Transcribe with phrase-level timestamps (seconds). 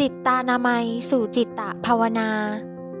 [0.00, 2.30] จิตตานามัย สู่จิตตะภาวนา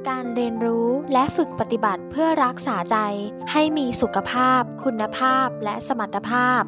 [0.08, 2.96] การเรียนรู้และฝึกปฏิบัติเพื่อรักษาใจ
[3.52, 6.62] ให้มีสุขภาพ คุณภาพและสมรรถภาพ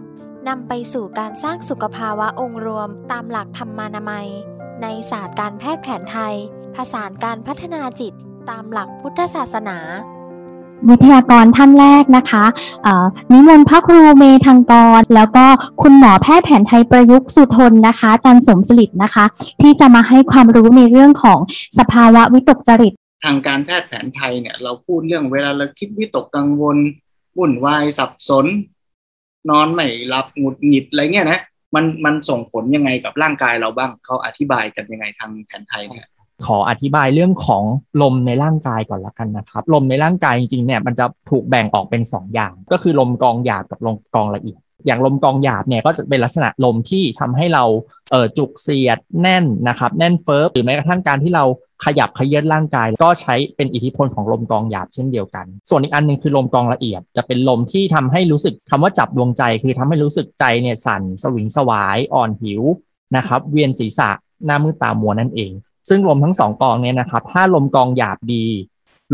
[0.48, 4.28] นำไปสู่การสร้างสุขภาวะองค์รวมตามหลักธรรมานามัย
[4.82, 6.34] ในศาสตร์การแพทย์แผนไทย
[6.74, 8.14] ผสานการพัฒนาจิต
[8.50, 9.78] ตามหลักพุทธศาสนา
[10.90, 12.44] วิทยากรท่านแรกนะคะ
[13.32, 15.46] นิมนต์พระครูเมธังกร แล้วก็
[15.82, 19.24] คุณหมอแพทย์แผนไทยประยุกต์สุทนนะคะจันสมสลิดนะคะ
[19.60, 21.38] ที่จะมาให้ความรู้ในเรื่องของ
[21.78, 22.92] สภาวะวิตกจริต
[23.24, 26.76] ทางการแพทย์แผนไทยเนี่ยเราพูดเรื่องเวลาเราคิดวิตกกังวล
[27.38, 28.46] วุ่นวายสับสน
[29.50, 31.40] นอนไม่หลับหงุดหงิดอะไรเงี้ยนะ
[31.74, 36.06] มันมันส่งผลยังไงกับร่างกายเราบ้างเขาอธิบายกันยังไงทางแผนไทยเนี่ย
[36.46, 37.64] ขออธิบายเรื่องของ
[38.02, 47.64] ลมในร่างกายก่อนละกันนะครับ ลมในร่างกายจริงๆเนี่ยมันจะถูกแบ่งออกเป็น 2 อย่าง ก็คือลมกองหยาบกับลมกองละเอียด อย่างลมกองหยาบเนี่ยก็จะเป็นลักษณะลมที่ทำให้เรา
[48.10, 51.44] เออจุกเสียดแน่นนะครับแน่นเฟิร์บหรือแม้กระทั่งการที่เรา
[51.84, 62.62] ขยับขยื่นร่างกาย ก็ใช้เป็นอิทธิพลของลมกองหยาบเช่นเดียวกัน ส่วนอีกอันนึงคือลมกองละเอียด จะเป็นลมที่ทำให้รู้สึกคำว่าจับดวงใจ คือทำให้รู้สึกใจเนี่ยสั่นสวิงสวายอ่อนหิว
[63.16, 64.10] นะครับเวียนศีรษะ
[64.46, 65.52] หน้ามืดตามัวนั่นเอง
[65.88, 68.44] ซึ่งลมทั้งสองกองเนี่ยนะครับ ถ้าลมกองหยาบดี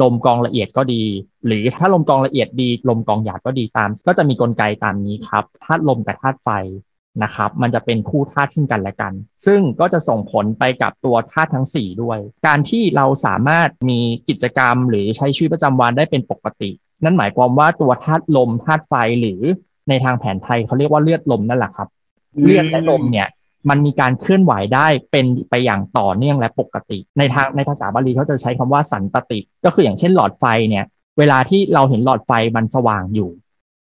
[0.02, 1.02] ลมกองละเอียดก็ดี
[1.46, 6.48] หรือถ้าลมกองละเอียดดี ลมกองหยาบก็ดีตาม ก็จะมีกลไกตามนี้ครับธาตุลมกับธาตุไฟ
[7.22, 9.12] นะครับ มันจะเป็นคู่ธาตุซึ่งกันและกัน
[9.46, 16.70] ซึ่งก็จะส่งผลไปกับตัวธาตุทั้ง 4 ด้วย การที่เราสามารถมีกิจกรรม หรือใช้ชีวิตประจำวันได้เป็นปกติ
[17.04, 19.40] นั่นหมายความว่าตัวธาตุลมธาตุไฟหรือ
[19.88, 21.88] ในทางแผนไทยเขาเรียกว่าเลือดลมนั่นแหละครับ
[22.42, 23.28] เลือดและลมเนี่ย
[23.70, 30.84] มันมีการเคลื่อนไหวได้เป็นไปอย่างต่อเนื่องและปกติ ในทางในภาษาบาลีเขาจะใช้คำว่าสันตติ ก็คืออย่างเช่นหลอดไฟเนี่ย
[31.18, 33.30] เวลาที่เราเห็นหลอดไฟมันสว่างอยู่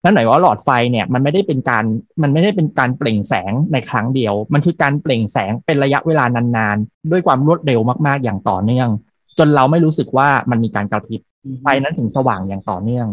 [0.04, 1.84] นั่นหมายว่าหลอดไฟเนี่ยมันไม่ได้เป็นการ
[2.22, 8.90] มันไม่ได้เป็นการเปล่งแสงในครั้งเดียว มันคือการเปล่งแสงเป็นระยะเวลานานๆ ด้วยความรวดเร็วมากๆ อย่างต่อเนื่อง
[9.38, 11.22] จนเราไม่รู้สึกว่ามันมีการกระพริบ
[11.62, 13.08] ไฟนั้นถึงสว่างอย่างต่อเนื่อง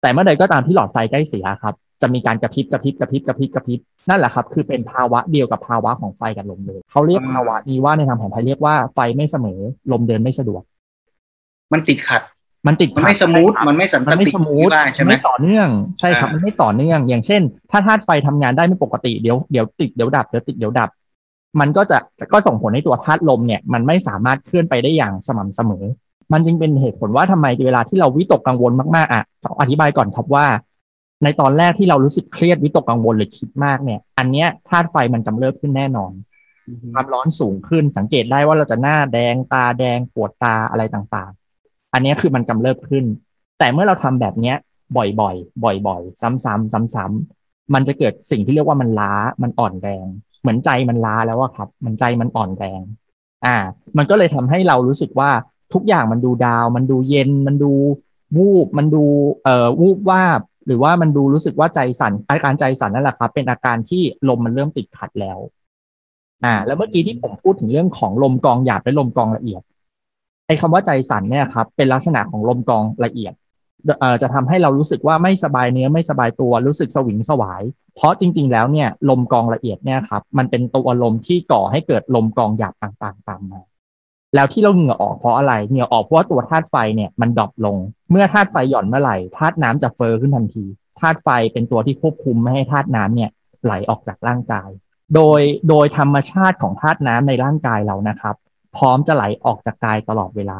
[0.00, 9.60] แต่เมื่อใดก็ตามที่หลอดไฟใกล้เสียครับ จะมีการกระพริบกระพริบกระพริบกระพริบกระพริบนั่นแหละครับ คือเป็นภาวะเดียวกับภาวะของไฟกับลมเลยเขาเรียกภาวะนี้ว่าในทางแผนไทยเรียกว่าไฟไม่เสมอ
[9.92, 10.62] ลมเดินไม่สะดวก
[11.72, 12.22] มันติดขัด
[12.66, 15.68] มันติดมันไม่ smooth มันไม่สัมพันธ์ไม่ smooth ใช่ไหมไม่ต่อเนื่อง
[16.00, 20.90] ใช่ครับมันไม่ต่อเนื่อง อย่างเช่น ถ้าธาตุไฟทำงานได้ไม่ปกติเดี๋ยวเดี๋ยวติดเดี๋ยวดับเดี๋ยวติดเดี๋ยวดับ
[21.60, 21.98] มันก็จะ
[22.32, 25.84] ก็ส่งผลให้ตัวธาตุลมเนี่ย มันไม่สามารถเคลื่อนไปได้อย่างสม่ำเสมอ
[26.32, 29.22] มันจึงเป็นเหตุผลว่าทำไมเวลาที่เราวิตกกังวลมากๆอะ
[29.60, 30.46] อธิบายก่อนครับว่า
[31.24, 36.12] ในตอนแรกที่เรารู้สึกเครียดวิตกกังวลหรือคิดมากเนี่ย อันเนี้ยธาตุไฟมันกำเริบขึ้นแน่นอน
[36.94, 43.04] ความร้อนสูงขึ้นสังเกตได้ว่าเราจะหน้าแดงตาแดงปวดตาอะไรต่างๆ อันนี้คือมันกำเริบขึ้น
[43.58, 44.56] แต่เมื่อเราทำแบบเนี้ย
[44.96, 49.12] บ่อยๆ บ่อยๆ ซ้ำๆซ้ำๆมันจะเกิดสิ่งที่เรียกว่ามันล้า
[49.42, 50.06] มันอ่อนแรง
[50.40, 52.82] เหมือนใจมันล้าแล้วว่าครับ มันใจมันอ่อนแรง
[53.44, 53.56] อ่า
[53.96, 55.30] มันก็เลยทำให้เรารู้สึกว่า
[55.72, 57.72] ทุกอย่างมันดูดาว มันดูเย็นมันดู
[58.36, 59.04] วูบมันดู
[59.44, 60.22] เอ่อวูบว่า
[60.68, 65.38] หรือว่ามันดูรู้สึกว่าใจสั่นอาการใจสั่นนั่นแหละครับ เป็นอาการที่ลมมันเริ่มติดขัดแล้ว
[66.44, 69.62] อ่า แล้วเมื่อกี้ที่ผมพูดถึงเรื่องของลมกองหยาบและลมกองละเอียด
[70.46, 73.34] ไอ้คาว่าใจสั่นเนี่ยครับ เป็นลักษณะของลมกองละเอียด
[74.00, 77.62] เอ่อจะทำให้เรารู้สึกว่าไม่สบายเนื้อไม่สบายตัวรู้สึกสวิงสวาย
[77.96, 83.60] เพราะจริง ๆ แล้วเนี่ยลมกองละเอียดเนี่ยครับ มันเป็นตัวลมที่ก่อให้เกิดลมกองหยาบต่างๆตามมา
[84.34, 87.76] แล้วที่เราเหงื่อออกเพราะอะไรเหงื่อออกเพราะว่าตัวธาตุไฟเนี่ยมันดรอปลง
[88.10, 90.64] เมื่อธาตุไฟหย่อนเมื่อไหร่ธาตุน้ำจะเฟอร์ขึ้นทันที
[91.00, 93.30] ธาตุไฟเป็นตัวที่ควบคุมไม่ให้ธาตุน้ำเนี่ย
[93.64, 94.68] ไหลออกจากร่างกาย
[95.14, 98.34] โดยโดยธรรมชาติของธาตุน้ำในร่างกายเรานะครับ
[98.76, 100.58] พร้อมจะไหลออกจากกายตลอดเวลา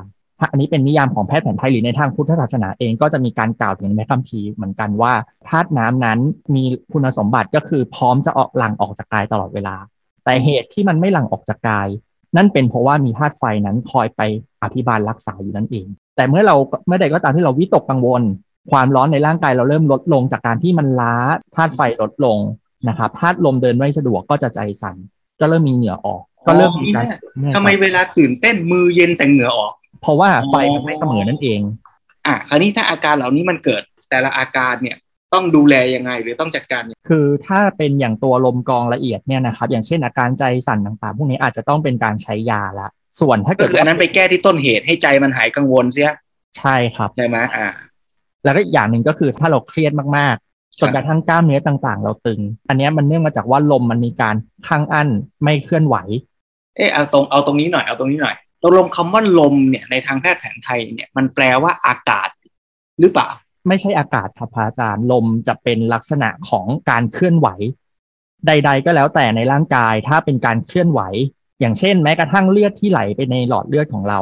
[0.51, 5.13] อันนี้เป็นนิยามของแพทย์แผนไทยหรือในทางพุทธศาสนาเองก็จะมีการกล่าวถึงในคัมภีร์เหมือนกันว่า
[5.49, 6.19] ธาตุน้ำนั้น
[6.55, 9.77] มีคุณสมบัติก็คือพร้อมจะออกหลั่งออกจากกายตลอดเวลา
[10.25, 11.89] แต่เหตุที่มันไม่หลั่งออกจากกาย
[12.39, 14.21] นั่นเป็นเพราะว่ามีธาตุไฟนั้นคอยไป
[14.63, 16.57] อภิบาลรักษาอยู่นั่นเอง แต่เมื่อเรา
[16.87, 18.23] เมื่อใดก็ตามที่เราวิตกกังวล
[18.71, 21.15] ความร้อนในร่างกายเราเริ่มลดลงจากการที่มันล้า
[21.57, 22.39] ธาตุไฟลดลง
[22.89, 24.97] นะครับธาตุลมเดินไม่สะดวกก็จะใจสั่น
[25.41, 27.05] ก็เริ่มมีเหงื่อออก ก็เริ่มมีการ
[27.57, 31.61] ทำไมเวลาตื่นเต้นมือเย็นแต่เหงื่อออก เพราะว่าไฟมันไม่เสมอนั่นเอง
[32.27, 34.97] อะคราวนี้ถ้าอาการเหล่านี้มันเกิดแต่ละอาการเนี่ย
[35.35, 42.89] ต้องดูแลยังไง หรือต้องจัดการ คือถ้าเป็นอย่างตัวลมกองละเอียดเนี่ยนะครับ อย่างเช่นอาการใจสั่นต่างๆ พวกนี้อาจจะต้องเป็นการใช้ยาละ
[43.21, 46.13] ส่วนถ้าเกิดอันนั้นไปแก้ที่ต้นเหตุให้ใจมันหายกังวลเสีย
[46.59, 47.69] ใช่ครับใช่ไหมอ่า
[48.45, 54.35] แล้วก็อีกอย่างหนึ่งก็คือถ้าเราเครียดมากๆจนกระทั่งกล้ามเนื้อต่างๆ เราตึง อันนี้มันเนื่องมาจากว่าลมมันมีการ
[54.69, 55.09] ค้างอั้น
[55.45, 55.97] ไม่เคลื่อนไหว
[56.77, 62.29] เออเอาตรงเอาตรงนี้หน่อยเอาตรงนี้หน่อยตกลงคำว่าลมเนี่ยในทางแพทย์แผนไทยเนี่ยมันแปลว่าอากาศ
[63.01, 63.29] หรือเปล่า
[63.67, 67.49] ไม่ใช่อากาศครับอาจารย์ลมจะเป็นลักษณะของการเคลื่อนไหว
[68.47, 71.01] ใด ๆ ก็แล้วแต่ในร่างกายถ้าเป็นการเคลื่อนไหว
[71.61, 74.21] อย่างเช่น แม้กระทั่งเลือดที่ไหลไปในหลอดเลือดของเรา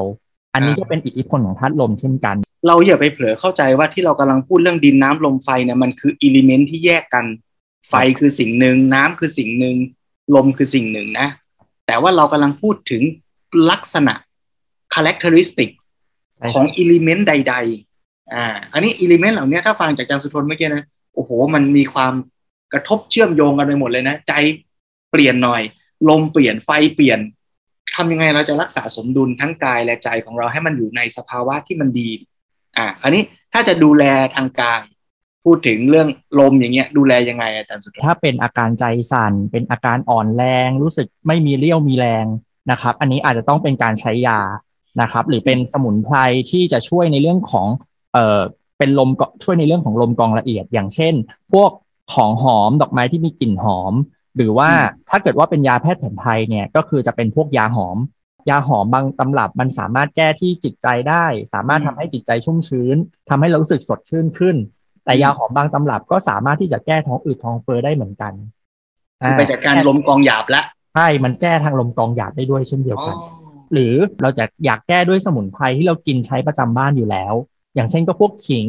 [0.55, 2.37] อันนี้ก็เป็นอิทธิพลของธาตุลมเช่นกัน
[2.67, 7.27] เราอย่าไปเผลอเข้าใจว่าที่เรากำลังพูดเรื่องดินน้ำลมไฟเนี่ยมันคืออิเลเมนต์ที่แยกกัน
[7.89, 9.77] ไฟคือสิ่งหนึ่งน้ำคือสิ่งหนึ่ง
[10.35, 11.29] ลมคือสิ่งหนึ่งนะ
[11.87, 13.03] แต่ว่าเรากำลังพูดถึง
[13.71, 14.15] ลักษณะ
[14.95, 15.71] characteristic
[16.53, 17.96] ของอิเลเมนต์ใดๆ
[18.35, 20.85] อ่าอันนี้อิเลเมนต์เหล่านี้ถ้าฟังจากอาจารย์สุทนเมื่อกี้นะ
[21.15, 22.15] โอ้โห มันมีความ
[22.73, 24.33] กระทบเชื่อมโยงกันไปหมดเลยนะ ใจ
[25.11, 25.63] เปลี่ยนหน่อย
[26.09, 27.21] ลมเปลี่ยนไฟเปลี่ยน
[27.95, 32.09] ทำยังไงเราจะรักษาสมดุลทั้งกายและใจของเราให้มันอยู่ในสภาวะที่มันดี
[32.77, 34.83] อ่า คราวนี้ถ้าจะดูแลทางกาย
[35.45, 36.09] พูดถึงเรื่อง
[36.41, 42.27] ลมอย่างเงี้ย ดูแลยังไงอาจารย์สุทนถ้าเป็นอาการใจสั่นเป็นอาการอ่อนแรง รู้สึกไม่มีเรี่ยวมีแรง
[42.71, 44.41] นะครับ อันนี้อาจจะต้องเป็นการใช้ยา
[45.01, 46.17] นะครับ หรือเป็นสมุนไพร
[46.51, 47.69] ที่จะช่วยในเรื่องของ
[48.17, 48.41] เอ่อ
[48.79, 51.15] เป็นลมเกาะช่วยในเรื่องของลมกรองละเอียด อย่างเช่น
[51.53, 51.71] พวก
[52.15, 53.93] ของหอมดอกไม้ที่มีกลิ่นหอม
[54.37, 54.71] หรือว่า
[55.11, 57.97] ถ้าเกิดว่าเป็นยาแพทย์แผนไทยเนี่ยก็คือจะเป็นพวกยาหอม
[58.51, 61.25] ยาหอมบางตำรับมันสามารถแก้ที่จิตใจได้
[61.55, 62.97] สามารถทำให้จิตใจชุ่มชื้น
[63.29, 64.57] ทำให้เรารู้สึกสดชื่นขึ้น
[65.05, 68.33] แต่ยาหอมบางตำรับก็สามารถที่จะแก้ท้องอืดท้องเฟ้อได้เหมือนกัน
[69.21, 70.63] คือไปจากการลมกองหยาบละ
[70.95, 73.17] ใช่มันแก้ทางลมกรองหยาบได้ด้วยเช่นเดียวอ๋อกัน
[73.73, 77.35] หรือเราจะอยากแก้ด้วยสมุนไพรที่เรากินใช้ประจำบ้านอยู่แล้ว
[77.77, 78.67] อย่างเช่นก็พวกขิง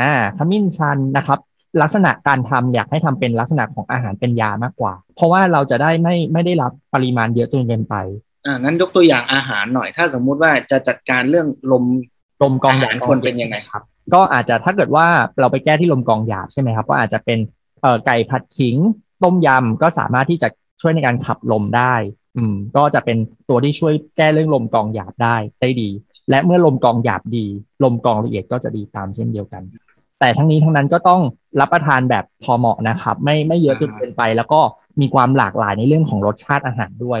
[0.00, 1.38] อ่าขมิ้นชันนะครับ
[1.82, 7.94] ลักษณะการทำอยากให้ทำเป็นลักษณะของอาหารเป็นยามากกว่า เพราะว่าเราจะได้ไม่ไม่ได้รับปริมาณเยอะจนเกินไป
[8.46, 11.84] อ่างั้นยกตัวอย่างอาหารหน่อย ถ้าสมมุติว่าจะจัดการเรื่องลม
[12.42, 13.82] ลมกรองหยาบอาหารควรเป็นยังไงครับ
[14.14, 15.06] ก็อาจจะถ้าเกิดว่า
[15.40, 17.38] เราไปแก้ที่ลมกรองหยาบใช่ไหมครับก็อาจจะเป็น
[17.82, 18.76] เอ่อไก่ผัดขิง
[19.22, 20.48] ต้มยำก็สามารถที่จะ
[20.80, 21.94] ช่วยในการขับลมได้
[22.36, 23.18] อืม ก็จะเป็น
[23.48, 25.88] ตัวที่ช่วยแก้เรื่องลมกรองหยาบได้ได้ดี
[26.30, 27.46] และเมื่อลมกรองหยาบดี
[27.84, 29.62] ลมกรองละเอียดก็จะดีตามเช่นเดียวกัน
[30.20, 31.20] แต่ทั้งนี้ทั้งนั้นก็ต้อง
[31.60, 34.60] รับประทานแบบพอเหมาะนะครับ ไม่ไม่เยอะจนเกินไป แล้วก็
[35.00, 37.20] มีความหลากหลายในเรื่องของรสชาติอาหารด้วย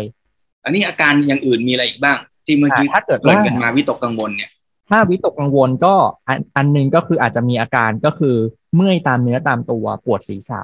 [0.64, 2.16] อันนี้อาการอย่างอื่นมีอะไรอีกบ้าง
[2.46, 4.50] ที่เมื่อกี้อ่าถ้าเกิดเกิดว่ากันมาวิตกกังวลเนี่ย
[4.90, 5.94] ถ้าวิตกกังวลก็
[6.28, 8.36] อันอันหนึงก็คืออาจจะมีอาการก็คือ
[8.74, 10.60] เมื่อยตามเนื้อตามตัวปวดศีรษะ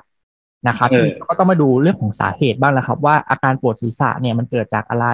[0.68, 5.06] นะครับเออทีนี้ก็ต้องมาดูเรื่องของสาเหตุบ้างแล้วครับ ว่าอาการปวดศีรษะเนี่ยมันเกิดจากอะไร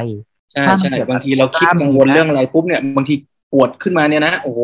[0.52, 3.14] ใช่ถ้ามันใช่เกิดบางทีเราคิดกล้ามกังวลเนื้อเรื่องอะไรปุ๊บเนี่ยบางที
[3.52, 4.60] ปวดขึ้นมาเนี่ยนะโอ้โห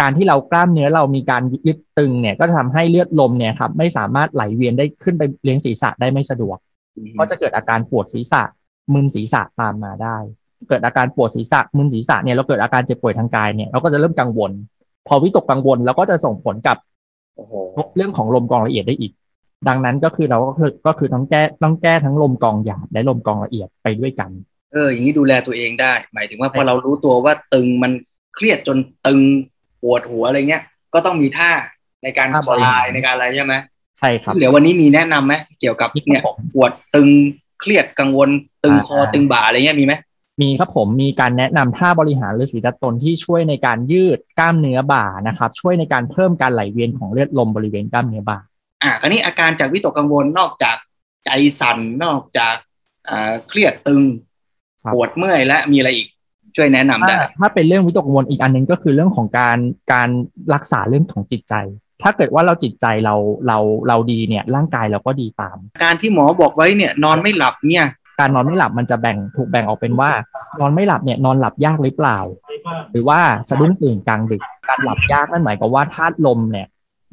[0.00, 6.56] การที่เรากล้ามเนื้อเรามีการยึดตึงเนี่ย ก็จะทำให้เลือดลมเนี่ยครับไม่สามารถไหลเวียนได้ขึ้นไปเลี้ยงศีรษะได้ไม่สะดวก
[7.18, 8.42] ก็จะเกิดอาการปวดศีรษะ
[8.92, 10.16] มึนศีรษะตามมาได้
[10.68, 14.50] เกิดอาการปวดศีรษะมึนศีรษะเนี่ยเราเกิดอาการเจ็บป่วยทางกายเนี่ยเราก็จะเริ่มกังวล
[15.06, 16.76] พอวิตกกังวลเราก็จะส่งผลกับ
[17.36, 17.52] โอ้โห
[17.96, 19.12] เรื่องของลมกรองละเอียดได้อีก
[19.68, 24.30] ดังนั้นก็คือเราก็คือก็คือต้องแก้ต้องแก้ทั้งลมกรองหยาบและลมกรองละเอียดไปด้วยกัน
[24.72, 27.92] เอออย่างนี้ดูแลตัวเองได้ หมายถึงว่าพอเรารู้ตัวว่าตึงมัน
[28.34, 29.20] เครียดจนตึง
[29.82, 30.62] ปวดหัวอะไรเงี้ย
[30.94, 31.50] ก็ต้องมีท่า
[32.02, 33.54] ในการท่าคบริลาหารยในการอะไรใช่ไหม
[33.98, 37.08] ใช่ครับเดี๋ยววันนี้มีแนะนำไหมเกี่ยวกับมีครับเนี่ยผมปวดตึง
[37.60, 38.30] เครียดกังวล
[38.64, 39.94] ตึงอ่าคอตึงบ่าอะไรเงี้ยมีไหม
[40.42, 48.38] มีครับผมมีการแนะนำท่าบริหารฤาษีตะตนที่ช่วยในการยืดกล้ามเนื้อบ่านะครับ ช่วยในการเพิ่มการไหลเวียนของเลือดลมบริเวณกล้ามเนื้อบ่า
[48.82, 50.76] อ่าคราวนี้อาการจากวิตกกังวลนอกจาก
[51.24, 51.30] ใจ
[51.60, 52.56] สั่นนอกจาก
[53.08, 54.29] อ่าเครียดตึงครับ
[54.94, 56.08] ปวดเมื่อยและมีอะไรอีก
[56.56, 59.58] ช่วยแนะนำได้ถ้าถ้าเป็นเรื่องวิตกกังวลอีกอันหนึงก็คือเรื่องของการ
[59.92, 60.08] การ
[60.54, 61.54] รักษาเรื่องของจิตใจ
[62.02, 63.14] ถ้าเกิดว่าเราจิตใจเรา
[63.46, 67.86] เราเราดีเนี่ยร่างกายเราก็ดีตาม การที่หมอบอกไว้เนี่ยนอนไม่หลับเนี่ย
[68.20, 70.10] การนอนไม่หลับมันจะแบ่งถูกแบ่งออกเป็นว่า
[70.60, 72.18] นอนไม่หลับเนี่ยนอนหลับยากหรือเปล่า
[72.92, 76.66] หรือว่าสะดุ้งตื่นกลางดึก การหลับยากนั่นหมายความว่าธาตุลมเนี่ย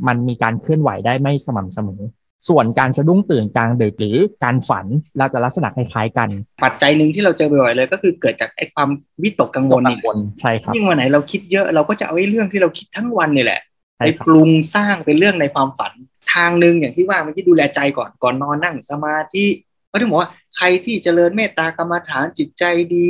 [0.08, 2.02] มันมีการเคลื่อนไหวได้ไม่สม่ำเสมอ
[2.48, 4.86] ส่วนการสะดุ้งตื่นกลางดึกหรือการฝัน
[5.18, 6.30] เราจะลักษณะคล้ายๆกัน
[6.64, 8.90] ปัจจัยหนึ่งที่เราเจอบ่อยๆเลย ก็คือเกิดจากไอ้ความ
[9.24, 13.62] วิตกกังวลกันี่งวลใช่ครับยิ่งวันไหนเราคิดเยอะเราก็จะเอาไอ้เรื่องที่เราคิดทั้งวันนี่แหละ
[13.98, 15.92] ใช่ไปครับปรุงสร้างเป็นเรื่องในความฝัน
[16.34, 19.46] ทางหนึ่งอย่างที่ว่าเมื่อกี้ดูแลใจก่อนก่อนนอนนั่งสมาธิ
[19.88, 22.64] เขาถึงบอกว่าใครที่เจริญเมตตากรรมฐานจิตใจ
[22.96, 23.08] ดี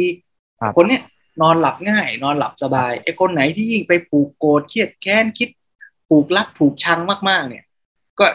[0.59, 1.01] ครับคนเนี้ย
[1.41, 5.49] นอนหลับง่าย นอนหลับสบายไอ้คนไหนที่ยิ่งไปผูกโกรธเครียดแค้นคิด
[6.07, 7.63] ผูกรักผูกชังมากๆ เนี่ย
[8.19, 8.25] ก็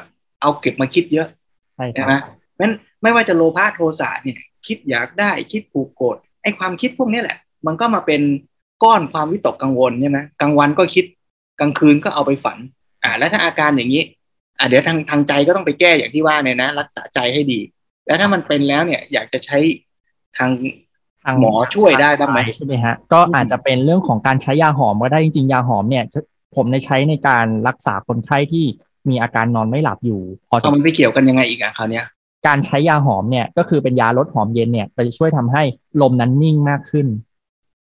[0.42, 1.28] เอาเก็บมาคิดเยอะ
[1.74, 2.12] ใช่คใช่รับไหม
[2.60, 2.72] งั้น
[3.02, 8.22] ไม่ว่าจะโลภะโทสะเนี่ยคิดอยากได้คิดผูกโกรธไอ้ความคิดพวกนี้แหละ มันก็มาเป็น
[8.84, 11.04] ก้อนความวิตกกังวลใช่ไหมกลางวันก็คิด
[11.60, 12.58] กลางคืนก็เอาไปฝัน
[13.04, 14.02] อ่า แล้วถ้าอาการอย่างนี้
[14.58, 17.60] อ่าเดี๋ยวทางทางใจก็ต้องไปแก้อย่างที่ว่าเนี่ยนะ รักษาใจให้ดี
[18.06, 19.58] แล้วถ้ามันเป็นแล้วเนี่ยอยากจะใช้
[20.38, 20.50] ทาง
[21.24, 26.04] ทางหมอช่วยได้บ้างไหมใช่ไหมฮะก็อาจจะเป็นเรื่องของการใช้ยาหอมก็ได้จริงๆยาหอมเนี่ย
[26.56, 28.64] ผมในใช้ในการรักษาคนไข้ที่
[29.10, 32.04] มีอาการนอนไม่หลับอยู่พอสเอามมันไปเกี่ยวกันยังไงอีกอะคราวเนี้ย
[32.46, 35.62] การใช้ยาหอมเนี่ยก็คือเป็นยาลดหอมเย็นเนี่ยจะช่วยทำให้
[36.02, 37.06] ลมนั้นนิ่งมากขึ้น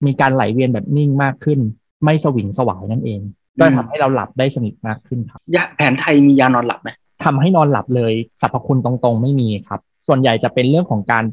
[0.07, 1.61] มีการไหลเวียนแบบนิ่งมากขึ้น
[2.05, 3.21] ไม่สวิงสวายนั่นเอง
[3.61, 6.89] ก็ทำให้เราหลับได้สนิทมากขึ้นครับยาแผนไทยมียานอนหลับไหม
[7.25, 11.25] ทำให้นอนหลับเลยสรรพคุณตรงๆ ไม่มีครับ ส่วนใหญ่จะเป็นเรื่องของการ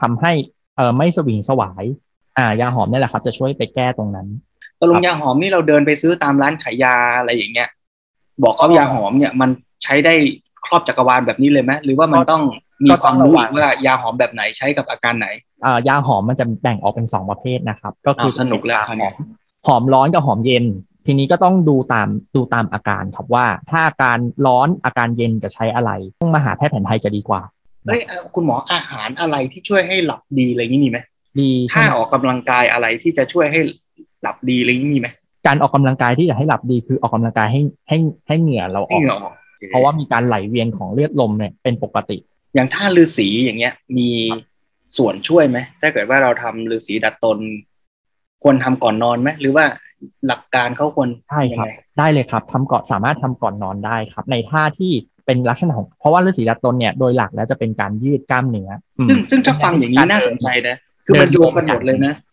[0.00, 0.32] ทำให้
[0.76, 1.84] เออไม่สวิงสวาย
[2.38, 4.26] อ่ายาหอมนี่แหละครับ จะช่วยไปแก้ตรงนั้น
[4.80, 7.68] ตกลงยาหอมนี่เราเดินไปซื้อตามร้านขายยาอะไรอย่างเงี้ย
[8.42, 9.50] บอกเขายาหอมเนี่ยมัน
[9.84, 10.14] ใช้ได้
[10.66, 12.42] ครอบจักรวาลแบบนี้เลยไหมหรือว่ามันต้อง
[12.86, 15.28] มีความรู้อีกว่ายาหอมแบบไหนใช้กับอาการไหน
[15.64, 19.14] อ่ายาหอมมันจะแบ่งออกเป็นสองประเภทนะครับ ก็คือาวสนุกแล้วยาคราวหนี้อม
[19.66, 20.64] หอมร้อนกับหอมเย็น
[21.06, 27.40] ทีนี้ก็ต้องดูตามดูตามอาการครับว่า ถ้าอาการร้อนอาการเย็นจะใช้อะไรต้องมาหาแพทย์แผนไทยจะดีกว่า
[27.86, 30.98] เอ้ยอะคุณหมออาหารอะไรที่ช่วยให้หลับดีอะไรอย่างนี้มีไหม
[31.40, 33.60] ดีใช่ท่าไหมออกกำลังกายอะไรที่จะช่วยให้
[34.22, 35.08] หลับดีอะไรอย่างนี้มีไหม
[35.46, 39.34] การออกกำลังกายที่จะให้หลับดีคือออกกำลังกายให้ให้ให้เหงื่อเราอให้อกเหงื่อออก
[39.68, 42.18] เพราะว่ามีการไหลเวียนของเลือดลมเนี่ยเป็นปกติ
[42.54, 44.10] อย่างท่าฤาษีอย่างเงี้ย มี
[44.96, 47.38] ส่วนช่วยไหมถ้าเกิดว่าเราทำฤาษีดัดตน
[48.42, 49.64] ควรทำก่อนนอนไหมหรือว่า
[50.26, 54.92] หลักการเขาควรใช่ครับยังไงได้เลยครับทำก่อนสามารถทำก่อนนอนได้ครับ ในท่าที่
[55.26, 62.31] เป็นลักษณะของเพราะว่าฤาษีดัดตนเนี่ยโดยหลักแล้วจะเป็นการยืดกล้ามเนื้ออืมซึ่งซึ่งถ้าฟังอย่างนี้น่าสนใจนะคือมันโยงกันหมดเลยนะครับ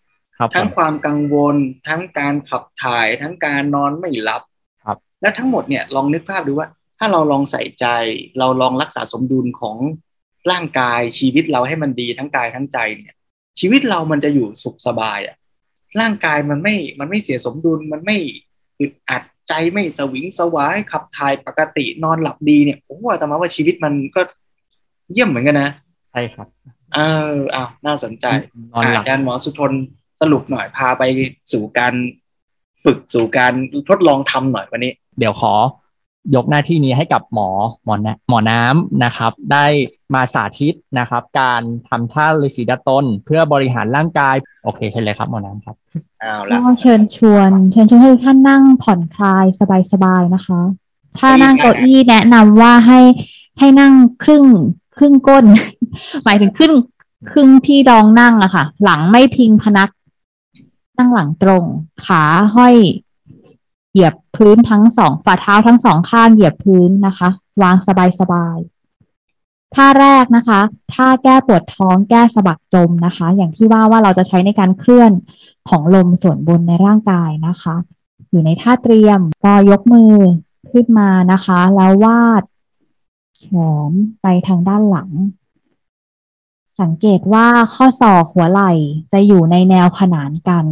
[0.55, 1.55] ทั้งผมความกังวล
[1.87, 4.43] ทั้งการขับถ่าย ทั้งการนอนไม่หลับ
[4.83, 6.67] ครับ และทั้งหมดเนี่ยลองนึกภาพดูว่า
[6.99, 7.85] ถ้าเราลองใส่ใจ
[8.39, 9.77] เราลองรักษาสมดุลของ
[10.51, 13.13] ร่างกายชีวิตเราให้มันดีทั้งกายทั้งใจเนี่ย
[13.59, 15.35] ชีวิตเรามันจะอยู่สุขสบายอะ
[15.99, 18.17] ร่างกายมันไม่มันไม่เสียสมดุลมันไม่
[18.79, 24.21] อึดอัดใจไม่สวิงสวายขับถ่ายปกตินอนหลับดีเนี่ยผมว่าแต่มาว่าชีวิตมันก็
[25.11, 25.69] เยี่ยมเหมือนกันนะ
[26.09, 26.47] ใช่ครับ
[26.93, 26.99] เอ
[27.33, 28.25] ออ้าวน่าสนใจ
[28.73, 29.71] นอนหลับอาจารย์หมอสุทน
[30.21, 31.03] สรุปหน่อยพาไป
[31.51, 31.93] สู่การ
[32.83, 33.53] ฝึกสู่การ
[33.89, 35.53] ทดลองทำหน่อยวันนี้ เดี๋ยวขอ
[36.35, 37.49] ยกหน้าที่นี้ให้กับหมอ
[37.85, 39.65] หมอนะหมอน้ำนะครับ ได้
[40.13, 45.75] มาสาธิตนะครับ การทำท่าฤาษีดัดตนเพื่อบริหารร่างกาย โอเคใช่เลยครับหมอน้ำครับ
[46.23, 49.45] อ้าวละก็เชิญชวน เชิญชวนให้ทุกท่านนั่งผ่อนคลาย
[49.91, 50.61] สบายๆนะคะ
[51.19, 52.99] ถ้านั่งเก้าอี้แนะนำว่าให้
[53.59, 54.45] ให้นั่งครึ่ง
[54.97, 55.45] ครึ่งก้น
[56.23, 56.73] หมายถึงครึ่ง
[57.31, 59.89] ครึ่งที่รองนั่งอะค่ะ หลังไม่พิงพนัก
[60.99, 61.63] นั่งหลังตรง
[62.05, 62.23] ขา
[62.55, 62.75] ห้อย
[63.91, 67.29] เหยียบพื้นทั้งสองฝ่าเท้าทั้งสองข้างเหยียบพื้นนะคะ
[67.61, 67.75] วาง
[68.19, 70.61] สบายๆท่าแรกนะคะ
[70.93, 75.11] ท่าแก้ปวดท้องแก้สะบักจมนะคะ อย่างที่ว่าว่าเราจะใช้ในการเคลื่อน
[75.69, 77.75] ของลมส่วนบนในร่างกายนะคะ
[78.29, 80.13] อยู่ในท่าเตรียมก็ยกมือ
[80.71, 82.43] ขึ้นมานะคะ แล้ววาด
[83.39, 83.45] แข
[83.89, 83.91] น
[84.21, 85.09] ไปทางด้านหลัง
[86.79, 88.71] สังเกตว่าข้อศอกหัวไหล่
[89.13, 90.65] จะอยู่ในแนวขนานกัน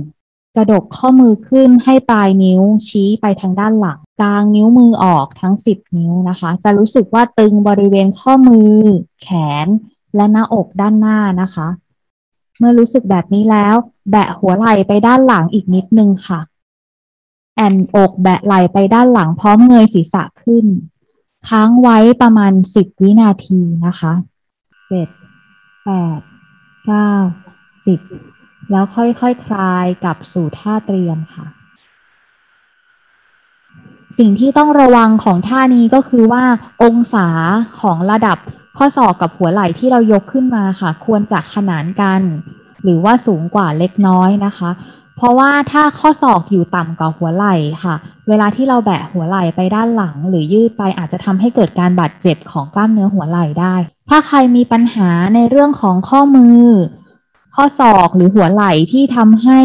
[0.57, 8.71] กระดกข้อมือขึ้นให้ปลายนิ้วชี้ไปทางด้านหลังกลางนิ้วมือออกทั้ง 10 นิ้วนะคะ จะรู้สึกว่าตึงบริเวณข้อมือ
[9.21, 9.27] แข
[9.65, 9.67] น
[10.15, 11.67] และหน้าอกด้านหน้านะคะ
[12.57, 13.75] เมื่อรู้สึกแบบนี้แล้ว
[14.11, 16.39] แบะหัวไหล่ไปด้านหลังอีกนิดนึงค่ะ
[17.55, 20.65] แอนอกแบะไหล่ไปด้านหลังพร้อมเงยศีรษะขึ้น
[21.47, 24.13] ค้างไว้ประมาณ 10 วินาทีนะคะ
[24.87, 25.09] เจ็ด
[25.85, 26.19] แปด
[26.85, 27.09] เก้า
[27.85, 27.99] สิบ
[28.71, 31.45] แล้วค่อยๆคคลายกลับสู่ท่าเตรียมค่ะ
[34.19, 36.43] สิ่งที่ต้องระวังของท่านี้ก็คือว่า
[36.83, 37.27] องศา
[37.81, 38.37] ของระดับ
[38.77, 42.21] ข้อศอกกับหัวไหล่ที่เรายกขึ้นมาค่ะ ควรจะขนานกัน
[42.83, 44.69] หรือว่าสูงกว่าเล็กน้อยนะคะ
[45.17, 47.95] เพราะว่าถ้าข้อศอกอยู่ต่ำกว่าหัวไหล่ค่ะ
[48.27, 53.75] เวลาที่เราแบะหัวไหล่ไปด้านหลัง หรือยืดไปอาจจะทำให้เกิดการบาดเจ็บของกล้ามเนื้อหัวไหล่ได้
[54.09, 56.63] ถ้าใครมีปัญหาในเรื่องของข้อมือ
[57.57, 59.59] ข้อศอกหรือหัวไหล่ที่ทำให้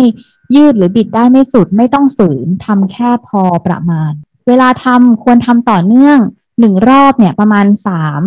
[0.55, 4.13] ยืดหรือบิดได้ไม่สุดไม่ต้องฝืนทำแค่พอประมาณ
[4.49, 6.19] เวลาทำควรทำต่อเนื่อง
[6.61, 8.23] หนึ่งรอบเนี่ยประมาณสาม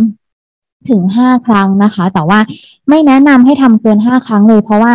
[0.89, 2.39] ถึงห้าครั้งนะคะ แต่ว่า
[2.89, 4.93] ไม่แนะนำให้ทำเกินห้าครั้งเลย เพราะว่า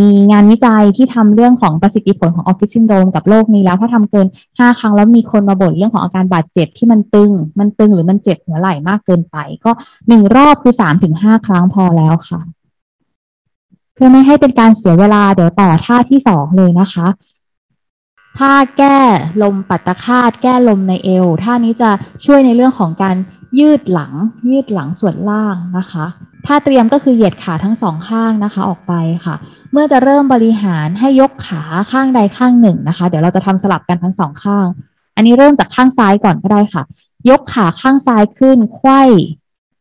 [0.00, 4.26] มีงานวิจัยที่ทำเรื่องของประสิทธิผลของออฟฟิศซินโดรมกับโรคนี้แล้วถ้าทำเกิน
[4.58, 9.70] ห้าครั้งแล้วมีคนมาบ่นเรื่องของอาการบาดเจ็บที่มันตึง มันตึงหรือมันเจ็บหัวไหล่มากเกินไป ก็
[10.08, 12.40] หนึ่งรอบคือสามถึงห้าครั้งพอแล้วค่ะ
[13.94, 17.06] เพื่อไม่ให้เป็นการเสียเวลาเดี๋ยวต่อท่าที่สองเลยนะคะ
[18.38, 18.98] ท่าแก้
[19.42, 21.90] ลมปัตคาตแก้ลมในเอวท่านี้จะ
[22.24, 23.16] ช่วยในเรื่องของการ
[23.58, 24.12] ยืดหลัง
[24.50, 26.04] ยืดหลังส่วนล่างนะคะ
[26.46, 28.92] ท่าเตรียมก็คือเหยียดขาทั้งสองข้างนะคะออกไป
[29.26, 29.34] ค่ะ
[29.72, 34.66] เมื่อจะเริ่มบริหารให้ยกขาข้างใดข้างหนึ่งนะคะ เดี๋ยวเราจะทำสลับกันทั้งสองข้าง
[35.16, 36.82] อันนี้เริ่มจากข้างซ้ายก่อนก็ได้ค่ะ
[37.30, 39.02] ยกขาข้างซ้ายขึ้นไขว้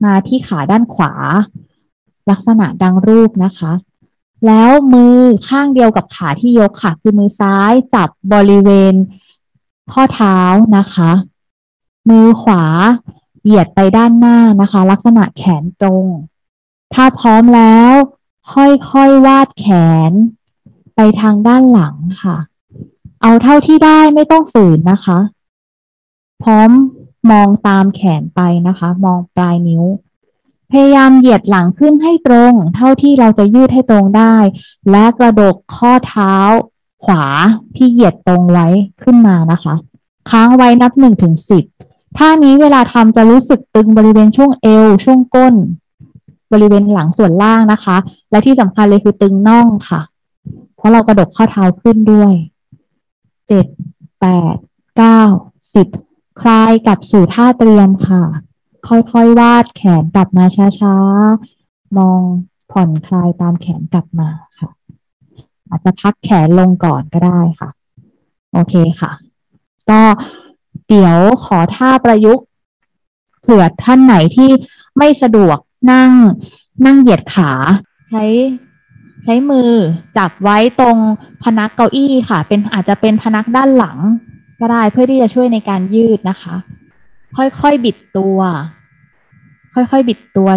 [0.03, 1.13] มาที่ขาด้านขวา
[2.29, 3.71] ลักษณะดังรูปนะคะ
[4.47, 5.15] แล้วมือ
[5.47, 8.93] ข้างเดียวกับขาที่ยกค่ะ คือมือซ้ายจับบริเวณ
[9.91, 10.39] ข้อเท้า
[10.77, 11.11] นะคะ
[12.09, 12.63] มือขวา
[13.43, 16.05] เหยียดไปด้านหน้านะคะ ลักษณะแขนตรง
[16.93, 17.91] ถ้าพร้อมแล้ว
[18.53, 19.65] ค่อยๆวาดแข
[20.09, 20.11] น
[20.95, 22.37] ไปทางด้านหลังค่ะ
[23.21, 25.19] เอาเท่าที่ได้ไม่ต้องฝืนนะคะ
[26.43, 26.69] พร้อม
[27.31, 29.83] มองตามแขนไปนะคะ มองปลายนิ้ว
[30.71, 34.35] พยายามเหยียดหลังขึ้นให้ตรง เท่าที่เราจะยืดให้ตรงได้
[34.91, 36.35] และกระดกข้อเท้า
[37.03, 37.25] ขวา
[37.75, 38.67] ที่เหยียดตรงไว้
[39.03, 39.75] ขึ้นมานะคะ
[40.29, 41.63] ค้างไว้นับหนึ่งถึงสิบ
[42.17, 45.55] ท่านี้เวลาทำจะรู้สึกตึงบริเวณช่วงเอว ช่วงก้น
[46.53, 47.97] บริเวณหลังส่วนล่างนะคะ
[48.31, 50.01] และที่สำคัญเลยคือตึงน่องค่ะ
[50.77, 52.31] เพราะเรากระดกข้อเท้าขึ้นด้วย
[53.47, 53.65] เจ็ด
[54.19, 54.55] แปด
[54.97, 55.21] เก้า
[55.75, 55.87] สิบ
[56.41, 58.23] คลายกลับสู่ท่าเตรียมค่ะ
[58.87, 60.45] ค่อยๆ วาดแขนกลับมา
[60.79, 62.21] ช้าๆ มอง
[62.71, 64.69] ผ่อนคลายตามแขนกลับมาค่ะ
[65.69, 67.69] อาจจะพักแขนลงก่อนก็ได้ค่ะ
[68.53, 69.11] โอเคค่ะ
[69.89, 70.01] ก็
[70.89, 72.45] เดี๋ยวขอท่าประยุกต์
[73.41, 74.49] เผื่อท่านไหนที่
[74.97, 75.57] ไม่สะดวก
[75.91, 76.11] นั่ง
[76.85, 77.51] นั่งเหยียดขา
[78.09, 78.25] ใช้
[79.23, 79.71] ใช้มือ
[80.17, 80.97] จับไว้ตรง
[81.43, 83.97] พนักเก้าอี้ค่ะ เป็นอาจจะเป็นพนักด้านหลัง
[84.59, 86.55] ก็ได้เพื่อที่จะช่วยในการยืดนะคะ
[87.37, 88.39] ค่อยๆบิดตัว
[89.75, 90.49] ค่อยๆบิดตัว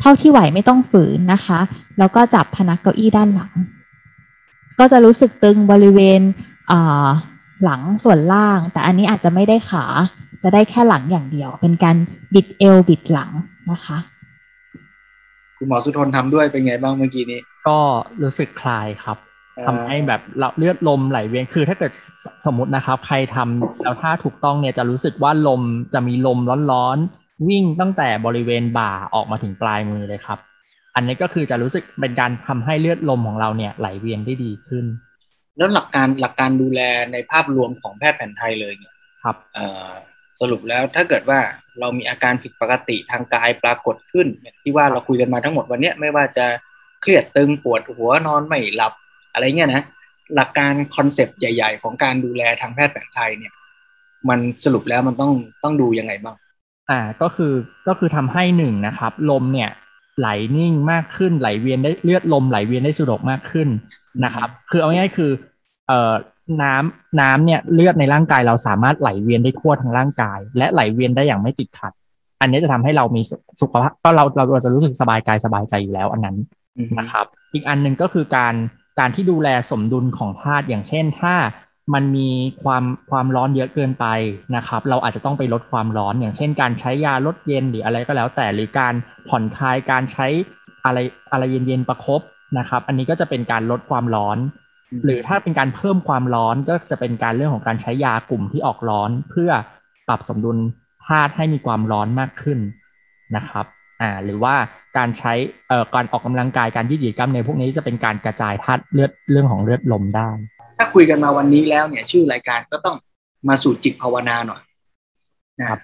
[0.00, 1.60] เท่าที่ไหวไม่ต้องฝืนนะคะ
[1.98, 3.52] แล้วก็จับพนักเก้าอี้ด้านหลัง
[4.78, 6.20] ก็จะรู้สึกตึงบริเวณ
[7.64, 9.84] หลังส่วนล่าง แต่อันนี้อาจจะไม่ได้ขา
[10.42, 11.96] จะได้แค่หลังอย่างเดียว เป็นการ
[12.34, 13.30] บิดเอวบิดหลัง
[13.72, 13.98] นะคะ
[15.58, 17.78] คุณหมอสุทนทำด้วยเป็นไงบ้างเมื่อกี้นี้ ก็
[18.22, 19.18] รู้สึกคลายครับ
[19.66, 20.20] ทำให้แบบ
[20.58, 21.92] เลือดลมไหลเวียนคือถ้าเกิด
[22.46, 25.62] สมมตินะครับใครทำแล้วถ้าถูกต้องเนี่ยจะรู้สึกว่าลม
[25.94, 26.38] จะมีลม
[26.72, 30.38] ร้อนๆ วิ่งตั้งแต่บริเวณบ่าออกมาถึงปลายมือเลยครับ
[30.94, 34.84] อันนี้ก็คือจะรู้สึกเป็นการทำให้เลือดลมของเราเนี่ยไหลเวียนได้ดีขึ้น
[35.56, 36.80] แล้วหลักการหลักการดูแล
[37.12, 39.36] ในภาพรวมของแพทย์แผนไทยเลยเนี่ยครับ
[40.40, 41.40] สรุปแล้วถ้าเกิดว่า
[41.80, 44.26] เรามีอาการผิดปกติทางกายปรากฏขึ้น
[44.62, 46.46] ที่ว่าเราคุยกันมาทั้งหมดวันนี้ไม่ว่าจะ
[47.02, 48.92] เครียดตึงปวดหัวนอนไม่หลับ
[49.36, 49.84] อะไรเงี้ยนะ
[50.34, 53.52] หลักการคอนเซปต์ใหญ่ ๆ ของการดูแลทางแพทย์แผนไทยเนี่ย
[54.28, 55.32] มันสรุปแล้วมันต้อง
[55.64, 56.36] ต้องดูยังไงบ้าง
[56.90, 57.52] อ่าก็คือ
[57.88, 59.70] ก็คือทำให้หนึ่งนะครับ ลมเนี่ย
[60.18, 63.68] ไหลนิ่งมากขึ้นไหลเวียนได้เลือดลมไหลเวียนได้สะดวกมากขึ้น
[64.24, 65.30] นะครับ คือเอาง่ายๆคือ
[65.88, 66.14] เอ่อ
[66.62, 71.92] น้ำน้ำเนี่ยเลือดในร่างกายเราสามารถไหลเวียนได้ทั่วทั้งร่างกาย และไหลเวียนได้อย่างไม่ติดขัด
[72.40, 73.22] อันนี้จะทำให้เรามี
[73.60, 76.36] สุขภาพก็เราเราจะรู้สึกสบายกายสบายใจอยู่แล้วอันนั้น
[76.98, 78.54] นะครับ อีกอันหนึ่งก็คือการ
[78.98, 81.34] การที่ดูแลสมดุลของธาตุอย่างเช่น ถ้า
[81.94, 82.30] มันมี
[82.62, 84.06] ความความร้อนเยอะเกินไป
[84.56, 88.94] นะครับ เราอาจจะต้องไปลดความร้อน อย่างเช่น การใช้ยาลดเย็นหรืออะไรก็แล้วแต่หรือการ
[89.28, 90.26] ผ่อนคลายการใช้
[90.84, 90.98] อะไร
[91.32, 92.20] อะไรเย็นๆประครบ
[92.58, 94.38] นะครับ อันนี้ก็จะเป็นการลดความร้อน
[95.04, 99.50] หรือถ้าเป็นการเพิ่มความร้อนก็จะเป็นการเรื่องของการใช้ยากลุ่มที่ออกร้อน เพื่อ
[100.08, 100.58] ปรับสมดุล
[101.06, 102.58] ธาตุให้มีความร้อนมากขึ้น
[103.36, 103.66] นะครับ
[104.00, 104.54] อ่าหรือว่า
[104.96, 105.32] การใช้
[105.68, 110.30] เอ่อการออกกำลังกายการยืดหยุ่นกล้ามเนื้อพวกนี้จะเป็นการกระจายธาตุเลือดเรื่องของเลือดลมได้
[110.78, 112.96] ถ้าคุยกันมาวันนี้แล้วเนี่ย ชื่อรายการก็ต้อง
[113.48, 114.62] มาสู่จิตภาวนาหน่อย
[115.60, 115.80] นะครับ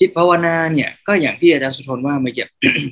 [0.00, 2.46] จิตภาวนาเนี่ย ก็อย่างที่อาจารย์สุทนว่าเมื่อกี้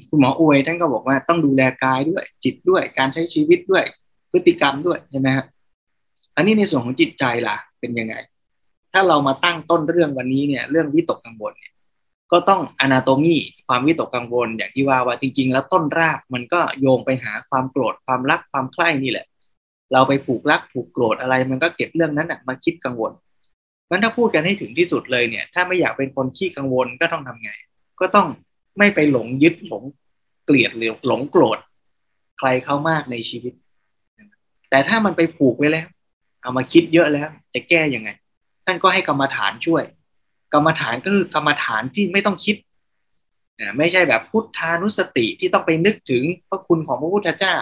[0.08, 3.84] คุณหมออวยท่านก็บอกว่าต้องดูแลกายด้วย จิตด้วยการใช้ชีวิตด้วย
[4.30, 5.46] พฤติกรรมด้วยใช่ไหมครับ
[6.36, 8.14] อันนี้ในส่วนของจิตใจล่ะเป็นยังไง
[8.92, 11.72] ถ้าเรามาตั้งต้นเรื่องวันนี้เนี่ย เรื่องวิตกกังวลเนี่ย
[12.32, 13.36] ก็ต้องอนาโตมี
[13.68, 19.26] ความวิตกกังวลอย่างที่ว่าว่าจริง ๆ แล้วต้นรากมันก็โยงไปหาความโกรธความรักความใคร่นี่แหละ
[19.92, 23.12] เราไปผูกรักผูกโกรธอะไร มันก็เก็บเรื่องนั้นมาคิดกังวล
[23.88, 27.50] งั้นถ้าพูดกันให้ถึงที่สุดเลยเนี่ย ถ้าไม่อยากเป็นคนขี้กังวลก็ต้องทำไง
[28.00, 28.28] ก็ต้อง
[28.78, 29.82] ไม่ไปหลงยึดหลง
[30.44, 31.58] เกลียดหรือหลงโกรธ
[32.38, 33.52] ใครเข้ามากในชีวิต
[34.70, 35.86] แต่ถ้ามันไปผูกไว้แล้ว
[36.42, 38.10] เอามาคิดเยอะแล้ว จะแก้ยังไง
[38.64, 39.82] ท่านก็ให้กรรมฐานช่วย
[40.52, 42.56] กรรมฐานก็คือกรรมฐานที่ไม่ต้องคิด
[43.78, 47.56] ไม่ใช่แบบพุทธานุสติที่ต้องไปนึกถึงพระคุณของพระพุทธเจ้า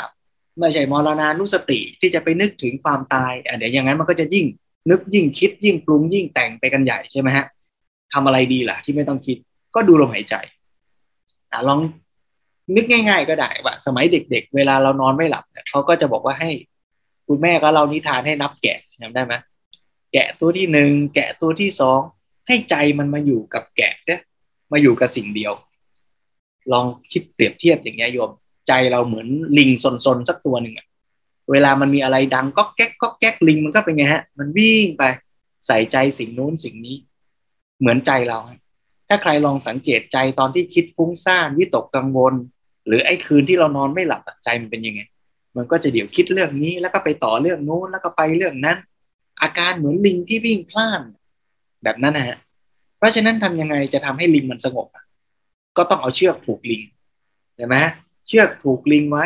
[0.59, 4.47] ไม่ใช่มรณานุสติที่จะไปนึกถึงความตายเดี๋ยวอย่างนั้นมันก็จะยิ่ง
[4.91, 7.47] นึกยิ่งคิดยิ่งปรุงยิ่งแต่งไปกันใหญ่ใช่ไหมฮะ
[8.13, 9.37] ทำอะไรดีล่ะที่ไม่ต้องคิด
[9.75, 10.35] ก็ดูลมหายใจ
[11.53, 11.81] อลอง
[12.77, 16.51] นึกง่าย ๆ ก็ได้ว่าสมัยเด็กๆเวลาเรานอนไม่หลับเนี่ยเขาก็จะบอกว่าให้
[17.27, 19.35] คุณแม่ก็เรานิทานให้นับแกะจำได้ไหม
[20.13, 22.01] แกะตัวที่หนึ่งแกะตัวที่สอง
[22.49, 24.21] ให้ใจมันมาอยู่กับแกะเสีย
[24.73, 25.53] มาอยู่กับสิ่งเดียว
[26.73, 28.31] ลองคิดเปรียบเทียบอย่างเงี้ยโยม
[28.69, 29.29] ใจเราเหมือน
[29.59, 29.71] ลิง
[30.05, 30.87] ซนๆสักตัวหนึ่งอะ
[31.51, 35.03] เวลามันมีอะไรดังก็แก๊กก็แก๊กลิงมันก็เป็นไงฮะ มันวิ่งไป
[35.67, 36.97] ใส่ใจสิ่งนู้นสิ่งนี้
[37.81, 38.39] เหมือนใจเรา
[39.09, 42.35] ถ้าใครลองสังเกตใจตอนที่คิดฟุ้งซ่านวิตกกังวล
[42.87, 45.01] หรือไอ้คืนที่เรานอนไม่หลับใจมันเป็นยังไง
[45.57, 48.79] มันก็จะเดี๋ยวคิดเรื่องนี้แล้วก็ไปต่อเรื่องโน้นแล้วก็ไปเรื่องนั้น
[49.43, 51.03] อาการเหมือนลิงที่วิ่งพล่าน
[51.85, 52.37] แบบนั้นนะฮะ
[52.99, 54.87] เพราะฉะนั้นทำยังไงจะทำให้ลิงมันสงบ
[55.77, 56.83] ก็ต้องเอาเชือกผูกลิง
[57.57, 57.77] ใช่ไหม
[58.27, 59.25] เชือกผูกลิงไว้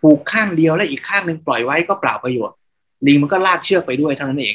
[0.00, 2.56] ผูกข้างเดียวแล้วอีกข้างหนึ่งปล่อยไว้ก็เปล่าประโยชน์
[3.06, 4.54] ลิงมันก็ลากเชือกไปด้วยเท่านั้นเอง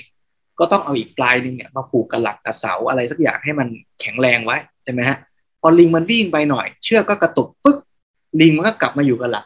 [0.59, 3.67] ก็ต้องเอาอีกปลายหนึ่งเนี่ยมาผูกกับหลักกับเสาอะไรสักอย่างให้มัน
[4.01, 5.17] แข็งแรงไว้ใช่ไหมฮะ
[5.61, 7.77] พอลิงมันวิ่งไปหน่อย เชือกก็กระตุกปึ๊ก
[8.41, 9.45] ลิงมันก็กลับมาอยู่กับหลัก